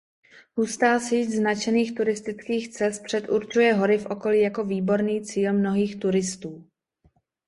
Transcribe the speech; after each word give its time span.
Hustá 0.59 0.91
síť 0.99 1.29
značených 1.29 1.91
turistických 1.93 2.69
cest 2.73 3.03
předurčuje 3.05 3.73
hory 3.73 3.97
v 3.97 4.05
okolí 4.09 4.39
jako 4.41 4.63
výborný 4.63 5.21
cíl 5.25 5.53
mnohých 5.53 5.99
turistů. 5.99 6.65